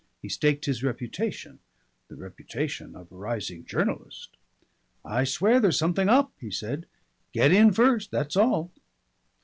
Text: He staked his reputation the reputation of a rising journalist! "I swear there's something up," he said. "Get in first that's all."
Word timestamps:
He 0.19 0.29
staked 0.29 0.65
his 0.65 0.81
reputation 0.83 1.59
the 2.07 2.15
reputation 2.15 2.95
of 2.95 3.11
a 3.11 3.15
rising 3.15 3.65
journalist! 3.65 4.35
"I 5.05 5.25
swear 5.25 5.59
there's 5.59 5.77
something 5.77 6.09
up," 6.09 6.31
he 6.39 6.49
said. 6.49 6.87
"Get 7.33 7.51
in 7.51 7.71
first 7.71 8.09
that's 8.09 8.35
all." 8.35 8.71